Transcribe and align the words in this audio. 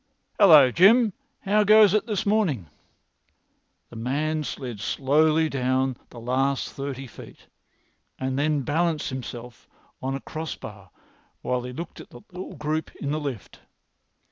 "Hallo, 0.39 0.71
Jim, 0.71 1.13
how 1.41 1.63
goes 1.63 1.93
it 1.93 2.07
this 2.07 2.25
morning?" 2.25 2.65
The 3.91 3.95
man 3.95 4.43
slid 4.43 4.79
swiftly 4.79 5.47
down 5.47 5.95
the 6.09 6.19
last 6.19 6.71
thirty 6.73 7.05
feet, 7.05 7.45
and 8.17 8.35
then 8.39 8.61
balanced 8.63 9.09
himself 9.09 9.67
on 10.01 10.15
a 10.15 10.19
cross 10.19 10.55
bar 10.55 10.89
while 11.43 11.61
he 11.61 11.71
looked 11.71 12.01
at 12.01 12.09
the 12.09 12.21
little 12.31 12.55
group 12.55 12.89
in 12.95 13.11
the 13.11 13.19
lift. 13.19 13.59